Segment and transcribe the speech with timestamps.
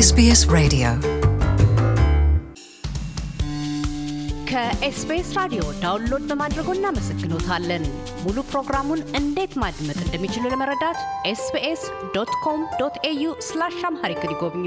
[0.00, 0.88] SBS Radio.
[4.50, 7.84] ከ SBS ራዲዮ download በማድረጎ እናመሰግኖታለን።
[8.24, 10.98] ሙሉ ፕሮግራሙን እንዴት ማድመጥ እንደሚችሉ ለመረዳት
[11.32, 11.82] SBS
[12.16, 14.66] dot com dot au slash Amharic ይጎብኙ።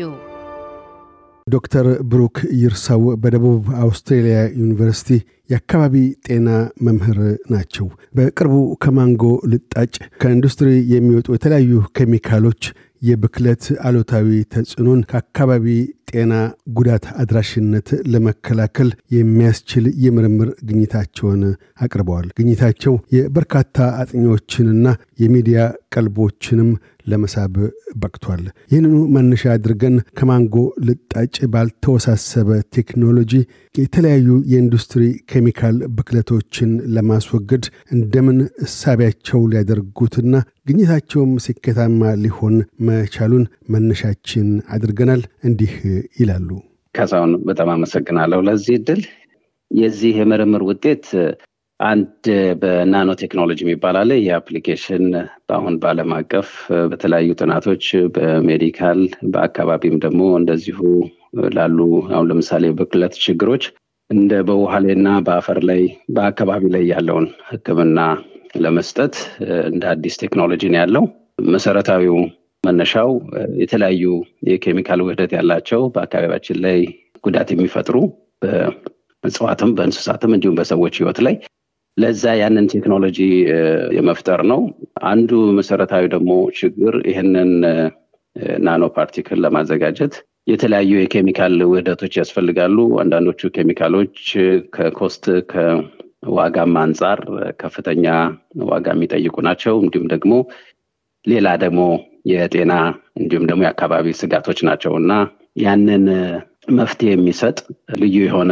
[1.48, 5.10] ዶክተር ብሩክ ይርሳው በደቡብ አውስትሬልያ ዩኒቨርሲቲ
[5.50, 5.96] የአካባቢ
[6.28, 6.50] ጤና
[6.82, 7.20] መምህር
[7.50, 9.24] ናቸው። በቅርቡ ከማንጎ
[9.54, 12.64] ልጣጭ ከኢንዱስትሪ የሚወጡ የተለያዩ ኬሚካሎች
[13.02, 15.66] የብክለት አሉታዊ ተጽዕኖን ከአካባቢ
[16.12, 16.34] ጤና
[16.76, 21.44] ጉዳት አድራሽነት ለመከላከል የሚያስችል የምርምር ግኝታቸውን
[21.82, 24.88] አቅርበዋል። ግኝታቸው የበርካታ አጥኚዎችንና
[25.22, 25.60] የሚዲያ
[25.96, 26.72] ቀልቦችንም
[27.08, 27.54] ለመሳብ
[28.02, 30.56] በቅቷል። ይህንኑ መነሻ አድርገን ከማንጎ
[30.88, 33.32] ልጣጭ ባልተወሳሰበ ቴክኖሎጂ
[33.76, 40.34] የተለያዩ የኢንዱስትሪ ኬሚካል ብክለቶችን ለማስወገድ እንደምን እሳቢያቸው ሊያደርጉትና
[40.68, 42.56] ግኝታቸውም ስኬታማ ሊሆን
[42.88, 45.74] መቻሉን መነሻችን አድርገናል። እንዲህ
[46.20, 46.50] ይላሉ።
[46.96, 49.02] ካሳሁን በጣም አመሰግናለሁ ለዚህ እድል።
[49.72, 51.06] የዚህ የምርምር ውጤት
[51.80, 52.26] አንድ
[52.62, 55.06] በ nano technology የሚባል አለ። application
[55.48, 56.50] በአሁን በዓለም አቀፍ
[56.92, 57.86] በተለያዩ ጥናቶች
[58.16, 59.00] በ medical
[59.34, 60.80] በአካባቢም ደግሞ እንደዚሁ
[61.56, 61.80] ላሉ
[62.10, 63.66] አሁን ለምሳሌ ብክለት ችግሮች
[64.10, 65.82] እንደ በውሃ ላይ እና በአፈር ላይ
[66.16, 68.00] በአካባቢ ላይ ያለውን ሕክምና
[68.58, 69.16] ለመስጠት
[69.70, 71.04] እንደ አዲስ ቴክኖሎጂ ነው ያለው።
[71.52, 72.18] መሰረታዊው
[72.64, 73.10] መነሻው
[73.62, 74.04] የተለያዩ
[74.50, 76.80] የኬሚካል ውህደት ያላቸው በአካባቢያችን ላይ
[77.24, 77.96] ጉዳት የሚፈጥሩ
[78.44, 81.36] በእጽዋትም በእንስሳትም እንዲሁም በሰዎች ህይወት ላይ
[81.98, 83.20] ለዛ ያንን ቴክኖሎጂ
[83.98, 84.62] የመፍጠር ነው።
[85.10, 87.52] አንዱ መሰረታዊ ደግሞ ችግር ይህንን
[88.66, 90.14] ናኖ ፓርቲክል ለማዘጋጀት
[90.48, 94.16] የተለያዩ የኬሚካል ውህደቶች ያስፈልጋሉ። አንዳንዶቹ ኬሚካሎች
[94.76, 97.20] ከ cost ከዋጋም አንጻር
[97.62, 98.06] ከፍተኛ
[98.72, 100.34] ዋጋ የሚጠይቁ ናቸው። እንዲሁም ደግሞ
[101.26, 101.82] ሌላ ደግሞ
[102.26, 102.74] የጤና
[103.20, 105.14] እንዲሁም ደግሞ የአካባቢ ስጋቶች ናቸው እና
[105.62, 106.06] ያንን
[106.72, 107.58] መፍትሄ የሚሰጥ
[108.02, 108.52] ልዩ የሆነ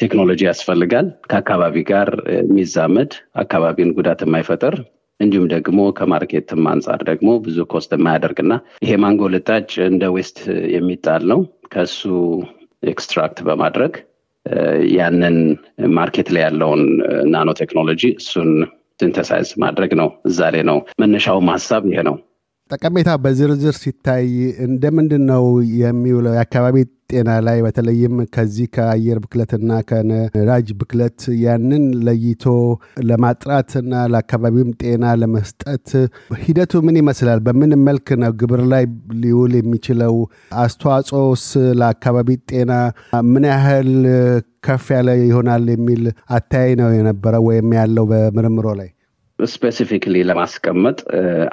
[0.00, 3.12] ቴክኖሎጂ ያስፈልጋል። ከአካባቢ ጋር የሚዛመድ
[3.42, 4.74] አካባቢን ጉዳት የማይፈጥር
[5.20, 8.52] እንዲሁም ደግሞ ከ market ም አንጻር ደግሞ ብዙ cost የማያደርግና
[8.84, 10.38] ይሄ ማንጎ ልጣጭ እንደ waste
[10.74, 11.40] የሚጣል ነው።
[11.74, 12.00] ከሱ
[12.86, 13.92] extract በማድረግ
[14.94, 15.36] ያንን
[15.96, 16.82] market ላይ ያለውን
[17.32, 18.50] nano technology እሱን
[19.00, 22.16] synthesize ማድረግ ነው። እዛ ላይ ነው መነሻውም ሀሳብ ይሄ ነው።
[22.70, 24.26] ጠቀሜታ በዝርዝር ሲታይ
[24.66, 25.44] እንደምንድን ነው
[25.80, 26.32] የሚውለው?
[26.36, 26.76] የአካባቢ
[27.10, 32.44] ጤና ላይ በተለይም ከዚህ ከአየር ብክለትና ከነዳጅ ብክለት ያንን ለይቶ
[33.10, 35.86] ለማጥራትና ለአካባቢውም ጤና ለመስጠት
[36.44, 37.42] ሂደቱ ምን ይመስላል?
[37.48, 38.86] በምን መልክ ነው ግብር ላይ
[39.22, 40.16] ሊውል የሚችለው?
[40.64, 41.46] አስተዋጽኦስ
[41.80, 42.72] ለአካባቢ ጤና
[43.32, 43.92] ምን ያህል
[44.66, 46.04] ከፍ ያለ ይሆናል የሚል
[46.36, 48.90] አተያይ ነው የነበረው ወይም ያለው በምርምሮ ላይ?
[49.38, 50.98] specifically ለማስቀመጥ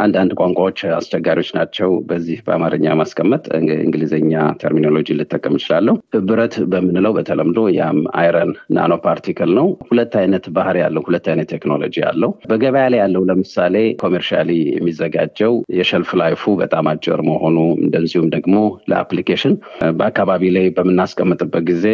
[0.04, 3.42] አንዳንድ ቋንቋዎች አስቸጋሪዎች ናቸው። በዚህ በአማርኛ ማስቀመጥ
[3.82, 5.96] እንግሊዝኛ terminology ልጠቀም እችላለሁ።
[6.28, 11.98] ብረት በምንለው በተለምዶ ያም iron nano particle ነው። ሁለት አይነት ባህሪ ያለው ሁለት አይነት ቴክኖሎጂ
[12.12, 18.30] አለው። በገበያ ላይ ያለው ለምሳሌ commercially የሚዘጋጀው የ shelf life ኡ በጣም አጭር መሆኑ እንደዚሁም
[18.36, 18.56] ደግሞ
[18.92, 19.56] ለ application
[20.00, 21.86] በአካባቢ ላይ በምናስቀምጥበት ጊዜ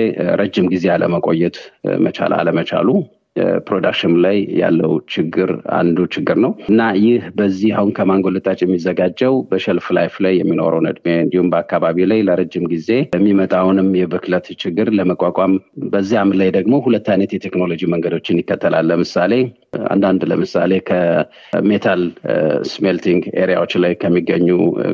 [0.41, 1.57] ረጅም ጊዜ አለመቆየት
[2.05, 2.89] መቻል አለመቻሉ
[3.67, 9.60] production ላይ ያለው ችግር አንዱ ችግር ነው እና ይህ በዚህ አሁን ከማንጎ ልጣጭ የሚዘጋጀው በ
[9.60, 15.53] shelf life ላይ የሚኖረውን እድሜ እንዲሁም በአካባቢ ላይ ለረጅም ጊዜ የሚመጣውንም የብክለት ችግር ለመቋቋም
[15.87, 19.33] በዚያም ላይ ደግሞ ሁለት አይነት የቴክኖሎጂ መንገዶችን ይከተላል። ለምሳሌ
[19.91, 22.01] አንዳንድ ለምሳሌ ከ metal
[22.71, 24.47] smelting area ዎች ላይ ከሚገኙ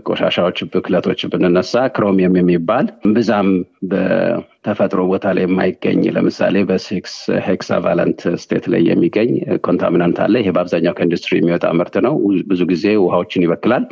[0.07, 3.49] ቆሻሻዎች ብክለቶች ብንነሳ chromium የሚባል ብዛም
[4.65, 7.15] ተፈጥሮ ቦታ ላይ የማይገኝ ለምሳሌ በ six
[7.47, 9.31] hexavalent state ላይ የሚገኝ
[9.65, 12.15] contaminant አለ። ይሄ በአብዛኛው ከኢንዱስትሪ የሚወጣ ምርት ነው።
[12.51, 13.85] ብዙ ጊዜ ውሃዎችን ይበክላል።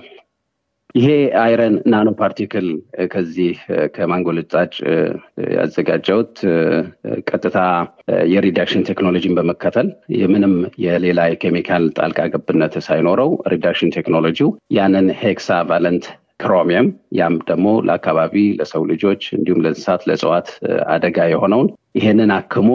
[0.95, 1.09] ይሄ
[1.41, 2.65] iron nano particle
[3.11, 3.51] ከዚህ
[3.95, 4.73] ከማንጎ ልጣጭ
[5.55, 6.33] ያዘጋጀሁት
[7.29, 7.59] ቀጥታ
[8.33, 10.55] የ reduction ቴክኖሎጂን በመከተል የምንም
[10.85, 16.07] የሌላ የኬሚካል ጣልቃ ገብነት ሳይኖረው reduction ቴክኖሎጂው ያንን hexavalent
[16.41, 16.87] chromium
[17.17, 20.49] ያም ደግሞ ለአካባቢ ለሰው ልጆች እንዲሁም ለእንስሳት ለእጽዋት
[20.93, 22.69] አደጋ የሆነውን ይሄንን አክሞ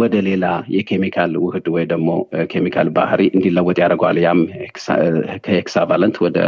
[0.00, 2.08] ወደ ሌላ የኬሚካል ውህድ ወይ ደግሞ
[2.52, 4.40] ኬሚካል ባህሪ እንዲለወጥ ያደርገዋል። ያም
[5.46, 6.38] ከ hexavalent ወደ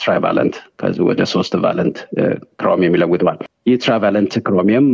[0.00, 0.56] trivalent
[1.08, 1.98] ወደ ሶስት valent
[2.60, 4.88] chromium ይለውጠዋል። ይህ trivalent chromium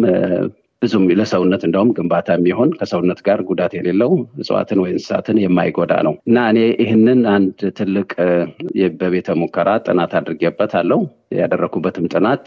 [0.82, 6.44] ብዙም ለሰውነት እንደውም ግንባታ የሚሆን ከሰውነት ጋር ጉዳት የሌለው እጽዋትን ወይ እንስሳትን የማይጎዳ ነው። እና
[6.53, 8.11] እኔ ይህንን አንድ ትልቅ
[9.00, 11.03] በቤተ ሙከራ ጥናት አድርጌበታለሁ
[11.38, 12.47] ያደረኩበትም ጥናት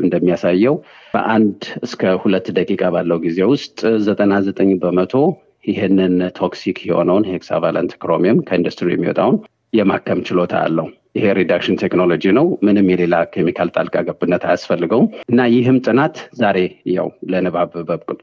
[0.00, 0.76] እንደሚያሳየው
[1.14, 5.14] በአንድ እስከ ሁለት ደቂቃ ባለው ጊዜ ውስጥ ዘጠና ዘጠኝ በመቶ
[5.70, 9.36] ይህንን toxic የሆነውን hexavalent chromium ከኢንዱስትሪ የሚወጣውን
[9.72, 15.78] የማከም ችሎታ አለው ይሄ reduction ቴክኖሎጂ ነው። ምንም የሌላ ኬሚካል ጣልቃ ገብነት አያስፈልገውም እና ይህም
[15.86, 16.58] ጥናት ዛሬ
[16.94, 17.72] ያው ለንባብ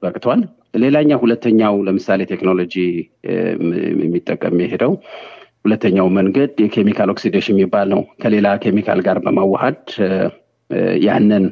[0.03, 0.41] በቅቷል።
[0.83, 2.75] ሌላኛው ሁለተኛው ለምሳሌ ቴክኖሎጂ
[4.01, 4.93] የሚጠቀም የሄደው
[5.65, 9.81] ሁለተኛው መንገድ የኬሚካል oxidation የሚባል ነው። ከሌላ ኬሚካል ጋር በማዋሃድ
[11.07, 11.45] ያንን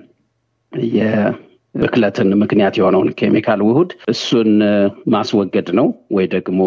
[1.75, 4.51] የብክለትን ምክንያት የሆነውን ኬሚካል ውሁድ እሱን
[5.13, 5.87] ማስወገድ ነው
[6.17, 6.59] ወይ ደግሞ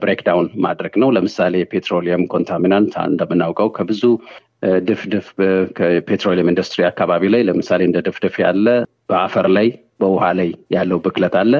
[0.00, 4.02] breakdown ማድረግ ነው። ለምሳሌ petroleum contaminant እንደምናውቀው ከብዙ
[4.88, 5.26] ድፍድፍ
[5.78, 8.66] ከፔትሮሊየም ኢንዱስትሪ አካባቢ ላይ ለምሳሌ እንደ ድፍድፍ ያለ
[9.10, 9.66] በአፈር ላይ
[10.00, 11.52] በውሃ ላይ ያለው ብክለት አለ።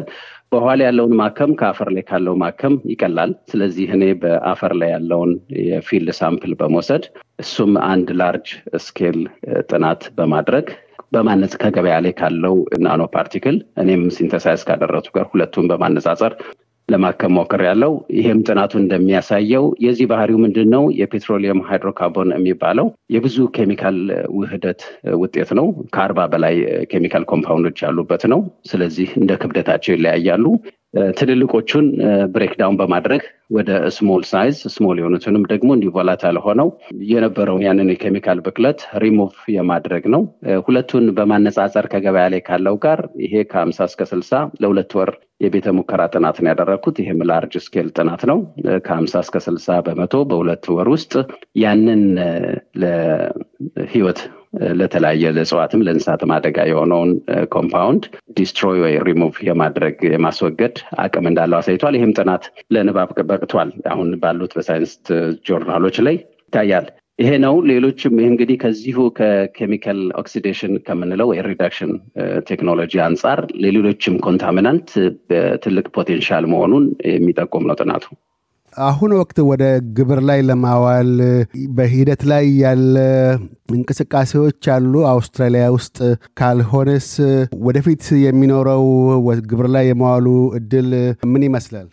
[0.53, 5.31] በውሃ ላይ ያለውን ማከም ከአፈር ላይ ካለው ማከም ይቀላል። ስለዚህ እኔ በአፈር ላይ ያለውን
[5.65, 7.05] የ field sample በመውሰድ
[7.39, 8.49] እሱም አንድ large
[8.85, 9.19] scale
[9.71, 10.67] ጥናት በማድረግ
[11.15, 16.35] በማነጽ ከገበያ ላይ ካለው nano particle እኔም synthesize ካደረኩት ጋር ሁለቱን በማነጻጸር
[16.89, 20.83] ለማከም ሞክሬያለሁ ይሄም ጥናቱ እንደሚያሳየው የዚህ ባህሪው ምንድን ነው?
[20.99, 23.97] የ petroleum hydrocarbon የሚባለው የብዙ ኬሚካል
[24.37, 24.83] ውህደት
[25.23, 26.57] ውጤት ነው። ከአርባ በላይ
[26.93, 28.41] ኬሚካል compound ኦች ያሉበት ነው።
[28.71, 30.45] ስለዚህ እንደ ክብደታቸው ይለያያሉ።
[31.19, 31.87] ትልልቆቹን
[32.35, 35.91] breakdown በማድረግ ወደ small size small የሆኑትንም ደግሞ እንዲህ
[36.47, 36.69] ሆነው
[37.11, 40.23] የነበረውን ያንን የኬሚካል ብክለት ሪሙቭ የማድረግ ነው።
[40.67, 44.33] ሁለቱን በማነጻጸር ከገበያ ላይ ካለው ጋር ይሄ ከሀምሳ እስከ ስልሳ
[44.63, 48.39] ለሁለት ወር የቤተ ሙከራ ጥናትን ያደረግኩት ይህም large scale ጥናት ነው።
[48.87, 51.13] ከሀምሳ እስከ ስልሳ በመቶ በሁለት ወር ውስጥ
[51.63, 52.03] ያንን
[52.83, 54.21] ለህይወት
[54.79, 57.11] ለተለያየ ለእጽዋትም ለእንስሳትም አደጋ የሆነውን
[57.55, 58.05] compound
[58.37, 62.45] destroy ወይ ሪሙቭ የማድረግ የማስወገድ አቅም እንዳለው አሳይቷል። ይህም ጥናት
[62.75, 64.95] ለንባብ በቅቷል። አሁን ባሉት በሳይንስ
[65.47, 66.17] ጆርናሎች ላይ
[66.47, 66.87] ይታያል።
[67.19, 71.93] ይሄ ነው። ሌሎችም ይህ እንግዲህ ከዚሁ ከ chemical oxidation ከምንለው የ reduction
[72.49, 74.89] ቴክኖሎጂ አንጻር ለሌሎችም contaminant
[75.65, 78.07] ትልቅ potential መሆኑን የሚጠቁም ነው ጥናቱ።
[78.83, 79.65] አሁን ወቅት ወደ
[79.97, 81.11] ተግባር ላይ ለማዋል
[81.77, 82.97] በሂደት ላይ ያለ
[83.75, 85.99] እንቅስቃሴዎች አሉ አውስትራሊያ ውስጥ።
[86.41, 87.09] ካልሆነስ
[87.67, 88.85] ወደፊት የሚኖረው
[89.51, 90.27] ተግባር ላይ የመዋሉ
[90.59, 90.91] እድል
[91.27, 91.89] ምን ይመስላል?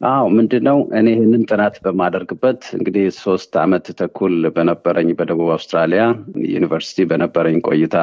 [0.00, 6.02] አዎ ምንድን ነው እኔ ይህንን ጥናት በማደርግበት እንግዲህ ሶስት አመት ተኩል በነበረኝ በደቡብ አውስትራሊያ
[6.50, 7.96] ዩኒቨርሲቲ በነበረኝ ቆይታ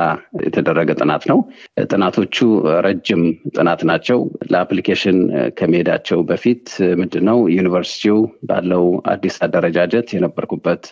[0.45, 1.39] የተደረገ ጥናት ነው።
[1.87, 2.37] ጥናቶቹ
[2.85, 3.21] ረጅም
[3.55, 4.19] ጥናት ናቸው።
[4.53, 5.19] ለ application
[5.59, 6.65] ከመሄዳቸው በፊት
[7.01, 8.17] ምንድን ነው ዩኒቨርሲቲው
[8.49, 10.83] ባለው አዲስ አደረጃጀት የነበርኩበት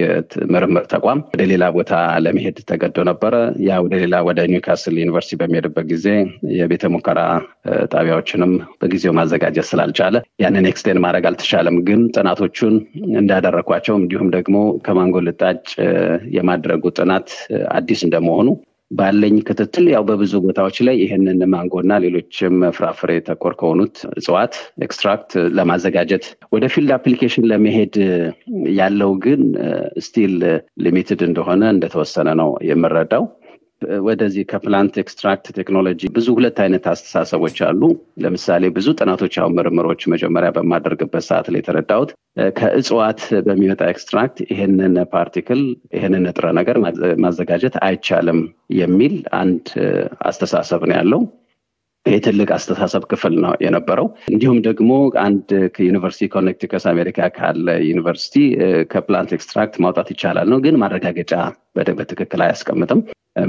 [0.00, 1.94] የምርምር ተቋም ወደ ሌላ ቦታ
[2.24, 3.34] ለመሄድ ተገዶ ነበረ።
[3.68, 6.06] ያ ወደ ሌላ ወደ ኒውካስል ዩኒቨርሲቲ በሚሄድበት ጊዜ
[6.58, 7.20] የቤተ ሙከራ
[7.92, 12.74] ጣቢያዎችንም በጊዜው ማዘጋጀት ስላልቻለ ያንን extend ማድረግ አልተቻለም። ግን ጥናቶቹን
[13.20, 14.56] እንዳደረግኳቸው እንዲሁም ደግሞ
[14.86, 15.64] ከማንጎ ልጣጭ
[16.36, 17.28] የማድረጉ ጥናት
[17.74, 18.48] አዲስ እንደመሆኑ
[18.90, 24.54] ባለኝ ክትትል ያው በብዙ ቦታዎች ላይ ይህንን ማንጎና ሌሎችም ፍራፍሬ ተኮር ከሆኑት እጽዋት
[24.86, 26.24] extract ለማዘጋጀት
[26.54, 27.94] ወደ field application ለመሄድ
[28.76, 29.42] ያለው ግን
[30.06, 30.34] still
[30.84, 33.24] limited እንደሆነ እንደተወሰነ ነው የምረዳው።
[34.06, 37.80] ወደዚህ ከ plant extract ቴክኖሎጂ ብዙ ሁለት አይነት አስተሳሰቦች አሉ።
[38.24, 42.12] ለምሳሌ ብዙ ጥናቶች አሁን ምርምሮች መጀመሪያ በማደርግበት ሰዓት ላይ የተረዳሁት
[42.58, 45.62] ከእጽዋት በሚመጣ extract ይህንን particle
[45.96, 46.78] ይህንን ንጥረ ነገር
[47.24, 48.40] ማዘጋጀት አይቻልም
[48.78, 49.66] የሚል አንድ
[50.26, 51.22] አስተሳሰብ ነው ያለው።
[52.06, 52.24] ይህ
[52.54, 54.90] አስተሳሰብ ክፍል ነው የነበረው። እንዲሁም ደግሞ
[55.22, 55.44] አንድ
[55.74, 58.34] ከዩኒቨርሲቲ ኮኔክቲከት አሜሪካ ካለ ዩኒቨርሲቲ
[58.92, 61.32] ከ plant extract ማውጣት ይቻላል ነው፣ ግን ማረጋገጫ
[61.76, 63.02] በትክክል አያስቀምጥም።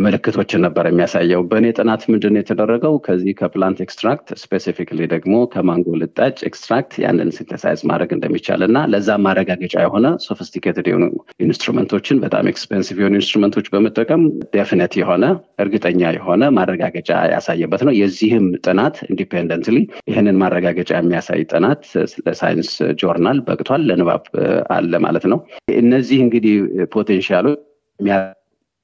[0.04, 6.38] ምልክቶችን ነበር የሚያሳየው። በእኔ ጥናት ምንድን የተደረገው ከዚህ ከ plant extract specifically ደግሞ ከማንጎ ልጣጭ
[6.50, 11.08] extract ያንን synthesize ማድረግ እንደሚቻል እና ለዛም ማረጋገጫ የሆነ sophisticated የሆኑ
[11.46, 14.24] instrument ኦችን በጣም expensive የሆኑ instrument ኦች በመጠቀም
[14.56, 15.24] definite የሆነ
[15.64, 19.78] እርግጠኛ የሆነ ማረጋገጫ ያሳየበት ነው። የዚህም ጥናት independently
[20.12, 21.84] ይህንን ማረጋገጫ የሚያሳይ ጥናት
[22.26, 24.26] ለሳይንስ ጆርናል በቅቷል፣ ለንባብ
[24.74, 25.40] አለ ማለት ነው።
[25.82, 26.56] እነዚህ እንግዲህ
[26.96, 27.60] potential ኦች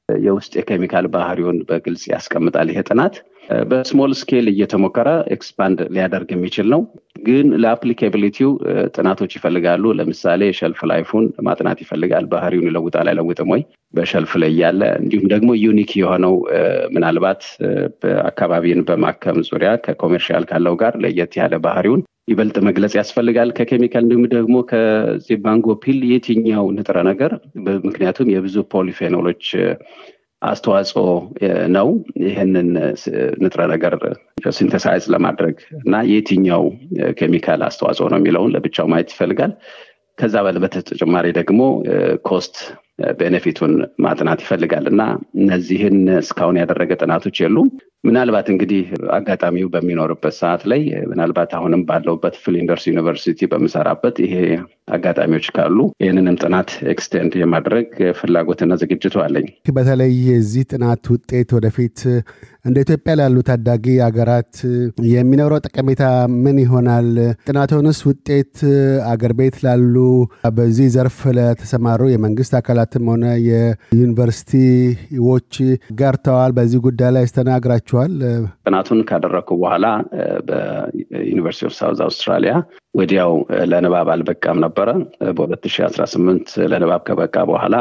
[0.09, 3.15] የውስጥ የኬሚካል ባህሪውን በግልጽ ያስቀምጣል። ይሄ ጥናት
[3.69, 6.81] በ small scale እየተሞከረ expand ሊያደርግ የሚችል ነው።
[7.23, 8.49] ግን ለ applicability ው
[8.95, 14.51] ጥናቶች ይፈልጋሉ። ለምሳሌ shelf life ኡን ማጥናት ይፈልጋል። ባህሪውን ይለውጣል አይለውጥም ወይ በ shelf ላይ
[14.61, 16.35] ያለ እንዲሁም ደግሞ unique የሆነው
[16.95, 17.41] ምናልባት
[18.29, 24.25] አካባቢን በማከም ዙሪያ ከ commercial ካለው ጋር ለየት ያለ ባህሪውን ይበልጥ መግለጽ ያስፈልጋል። ከኬሚካል እንዲሁም
[24.33, 27.31] ደግሞ ከዚህ ማንጎ peel የትኛው ንጥረ ነገር?
[27.87, 29.43] ምክንያቱም የብዙ polyphenol ኦች
[30.41, 31.05] አስተዋጽኦ
[31.75, 31.87] ነው
[32.25, 32.67] ይህንን
[33.43, 33.93] ንጥረ ነገር
[34.57, 36.63] synthesize ለማድረግ እና የትኛው
[37.19, 39.53] ኬሚካል አስተዋጽኦ ነው የሚለውን ለብቻው ማየት ይፈልጋል።
[40.17, 41.59] ከዛ በተጨማሪ ደግሞ
[42.29, 42.55] cost
[43.19, 45.01] benefit ኡን ማጥናት ይፈልጋል እና
[45.41, 47.67] እነዚህን እስካሁን ያደረገ ጥናቶች የሉም
[48.03, 48.83] ምናልባት እንግዲህ
[49.15, 54.35] አጋጣሚው በሚኖርበት ሰዓት ላይ ምናልባት አሁንም ባለሁበት ፍሊንደርስ ዩኒቨርሲቲ በምሰራበት ይሄ
[54.95, 57.89] አጋጣሚዎች ካሉ ይህንንም ጥናት extend የማድረግ
[58.19, 61.99] ፍላጎትና ዝግጅቱ አለኝ። በተለይ የዚህ ጥናት ውጤት ወደፊት
[62.65, 64.53] እንደ ኢትዮጵያ ላሉ ታዳጊ ሀገራት
[65.11, 66.03] የሚኖረው ጠቀሜታ
[66.43, 67.07] ምን ይሆናል?
[67.47, 68.55] ጥናቶንስ ውጤት
[69.11, 69.95] አገር ቤት ላሉ
[70.57, 75.53] በዚህ ዘርፍ ለተሰማሩ የመንግስት አካላትም ሆነ የዩኒቨርሲቲዎች
[76.01, 77.23] ጋርተዋል። በዚህ ጉዳይ ላይ
[77.89, 78.13] ስተናግራችኋል?
[78.65, 79.85] ጥናቱን ካደረግኩ በኋላ
[80.49, 82.53] በ University of South Australia
[82.95, 83.31] ወዲያው
[83.71, 84.89] ለንባብ አልበቃም ነበረ።
[85.39, 87.75] በ2018 ለንባብ ከበቃ በኋላ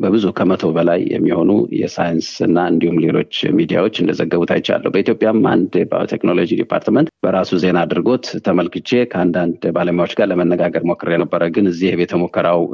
[0.00, 7.08] በብዙ ከመቶ በላይ የሚሆኑ የሳይንስ እና እንዲሁም ሌሎች ሚዲያዎች እንደዘገቡት አይቻለሁ። በኢትዮጵያም አንድ biotechnology department
[7.26, 12.12] በራሱ ዜና አድርጎት ተመልክቼ ከአንዳንድ ባለሙያዎች ጋር ለመነጋገር ሞክሬ ነበረ። ግን እዚህ የቤተ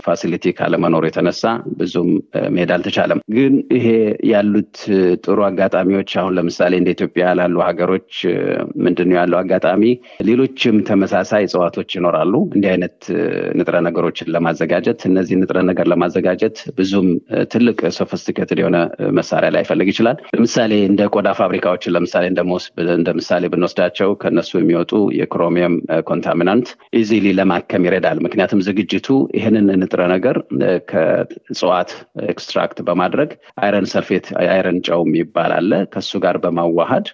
[0.07, 1.45] facility ካለመኖሩ የተነሳ
[1.79, 2.11] ብዙም
[2.55, 3.87] መሄድ አልተቻለም። ግን ይሄ
[4.33, 4.75] ያሉት
[5.25, 8.13] ጥሩ አጋጣሚዎች አሁን ለምሳሌ እንደ ኢትዮጵያ ላሉ ሀገሮች
[8.85, 9.83] ምንድን ነው ያለው አጋጣሚ?
[10.29, 12.99] ሌሎችም ተመሳሳይ እጽዋቶች ይኖራሉ እንዲህ አይነት
[13.59, 16.41] ንጥረ ነገሮችን ለማዘጋጀት እነዚህ ንጥረ ነገር ለማዘጋጀት
[16.79, 17.09] ብዙም
[17.53, 18.79] ትልቅ sophisticated የሆነ
[19.19, 22.25] መሳሪያ ላይፈልግ ይችላል። ለምሳሌ እንደ ቆዳ ፋብሪካዎችን ለምሳሌ
[22.97, 25.75] እንደ ምሳሌ ብንወስዳቸው ከነሱ የሚወጡ የ chromium
[26.09, 26.69] contaminant
[27.01, 30.37] easily ለማከም ይረዳል። ምክንያቱም ዝግጅቱ ይህንን ንጥረ ነገር
[30.93, 31.91] ከእጽዋት
[32.33, 33.31] extract በማድረግ
[33.63, 37.07] iron sulfate iron ጨው የሚባል አለ ከሱ ጋር በማዋሃድ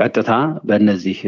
[0.00, 0.30] ቀጥታ
[0.68, 1.18] በእነዚህ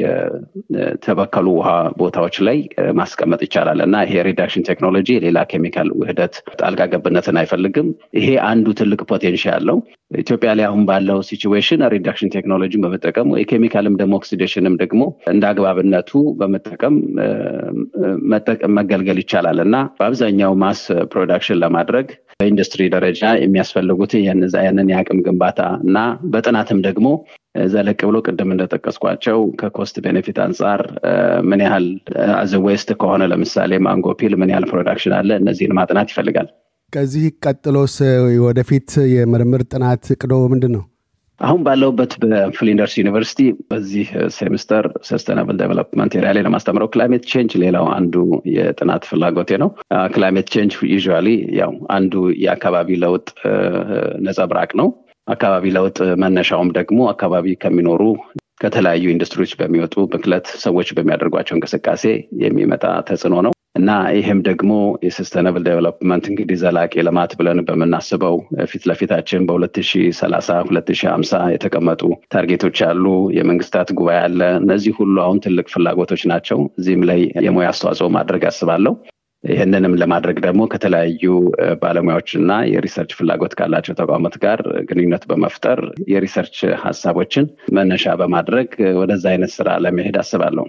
[0.00, 1.68] የተበከሉ ውሃ
[2.00, 2.58] ቦታዎች ላይ
[2.98, 9.00] ማስቀመጥ ይቻላል እና ይሄ reduction ቴክኖሎጂ የሌላ ኬሚካል ውህደት ጣልቃ ገብነትን አይፈልግም። ይሄ አንዱ ትልቅ
[9.12, 9.78] potential አለው።
[10.20, 16.10] ኢትዮጵያ ላይ አሁን ባለው situation reduction ቴክኖሎጂን በመጠቀም የኬሚካልም ደግሞ oxidation ም ደግሞ እንደ አግባብነቱ
[16.40, 16.96] በመጠቀም
[18.78, 20.80] መገልገል ይቻላል እና በአብዛኛው mass
[21.12, 22.08] production ለማድረግ
[22.40, 24.12] በኢንዱስትሪ ደረጃ የሚያስፈልጉት
[24.60, 25.98] ያንን የአቅም ግንባታ እና
[26.32, 27.08] በጥናትም ደግሞ
[27.54, 30.82] ዘለቅ ብሎ ቅድም እንደጠቀስኳቸው ከ cost benefit አንጻር
[31.50, 31.86] ምን ያህል
[32.36, 36.48] as a waste ከሆነ ለምሳሌ mango peel ምን ያህል production አለ እነዚህን ማጥናት ይፈልጋል።
[36.92, 37.96] ከዚህ ቀጥሎስ
[38.46, 40.82] ወደፊት የምርምር ጥናት ዕቅድዎ ምንድን ነው?
[41.40, 43.40] አሁን ባለሁበት በፍሊንደርስ ዩኒቨርሲቲ
[43.70, 48.14] በዚህ ሴሚስተር sustainable development area ላይ ለማስተምረው climate change ሌላው አንዱ
[48.56, 49.70] የጥናት ፍላጎቴ ነው።
[50.14, 51.28] climate change usually
[51.60, 53.26] ያው አንዱ የአካባቢ ለውጥ
[54.26, 54.88] ነጸብራቅ ነው።
[55.26, 58.02] አካባቢ ለውጥ መነሻውም ደግሞ አካባቢ ከሚኖሩ
[58.62, 62.04] ከተለያዩ ኢንዱስትሪዎች በሚወጡ ብክለት ሰዎች በሚያደርጓቸው እንቅስቃሴ
[62.42, 64.72] የሚመጣ ተጽዕኖ ነው እና ይህም ደግሞ
[65.04, 68.36] የ sustainable development እንግዲህ ዘላቂ ልማት ብለን በምናስበው
[68.70, 72.02] ፊት ለፊታችን በ2030 2050 የተቀመጡ
[72.34, 73.04] target ኦች አሉ።
[73.38, 78.94] የመንግስታት ጉባኤ አለ። እነዚህ ሁሉ አሁን ትልቅ ፍላጎቶች ናቸው። እዚህም ላይ የሙያ አስተዋጽኦ ማድረግ አስባለሁ።
[79.44, 81.22] ይህንንም ለማድረግ ደግሞ ከተለያዩ
[81.80, 85.80] ባለሙያዎች እና የ research ፍላጎት ካላቸው ተቋማት ጋር ግንኙነት በመፍጠር
[86.12, 88.70] የ research ሀሳቦችን መነሻ በማድረግ
[89.00, 90.66] ወደዛ አይነት ስራ ለመሄድ አስባለሁ።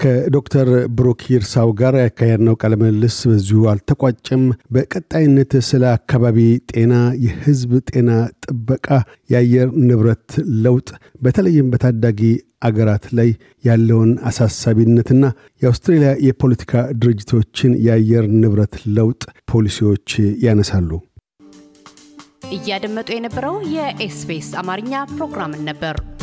[0.00, 4.42] ከዶክተር ብሩክ ይርሳው ጋር ያካሄድነው ቃለ ምልልስ በዚሁ አልተቋጨም።
[4.74, 6.38] በቀጣይነት ስለ አካባቢ
[6.72, 6.92] ጤና፣
[7.24, 8.10] የህዝብ ጤና
[8.44, 8.88] ጥበቃ፣
[9.32, 10.28] የአየር ንብረት
[10.66, 10.88] ለውጥ
[11.22, 12.20] በተለይም በታዳጊ
[12.62, 13.30] አገራት ላይ
[13.64, 15.24] ያለውን አሳሳቢነትና
[15.62, 16.72] የአውስትሬልያ የፖለቲካ
[17.02, 19.22] ድርጅቶችን የአየር ንብረት ለውጥ
[19.52, 20.08] ፖሊሲዎች
[20.46, 20.90] ያነሳሉ።
[22.56, 25.96] እያደመጡ የነበረው የኤስቢኤስ አማርኛ ፕሮግራምን ነበር።